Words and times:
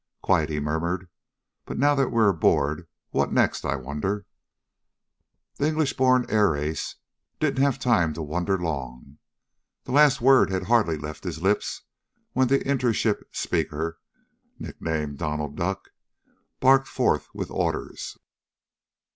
"Quite," 0.23 0.49
he 0.49 0.59
murmured. 0.59 1.09
"But 1.63 1.77
now 1.77 1.93
that 1.93 2.09
we're 2.09 2.29
aboard, 2.29 2.87
what 3.11 3.31
next, 3.31 3.63
I 3.63 3.75
wonder?" 3.75 4.25
The 5.57 5.67
English 5.67 5.93
born 5.93 6.25
air 6.27 6.55
ace 6.55 6.95
didn't 7.39 7.61
have 7.61 7.77
to 8.15 8.21
wonder 8.23 8.57
long. 8.57 9.19
The 9.83 9.91
last 9.91 10.19
word 10.19 10.49
had 10.49 10.63
hardly 10.63 10.97
left 10.97 11.23
his 11.23 11.43
lips 11.43 11.83
when 12.33 12.47
the 12.47 12.67
inter 12.67 12.93
ship 12.93 13.29
speaker 13.31 13.99
(nick 14.57 14.81
named 14.81 15.19
Donald 15.19 15.55
Duck) 15.55 15.91
barked 16.59 16.87
forth 16.87 17.27
with 17.35 17.51
orders. 17.51 18.17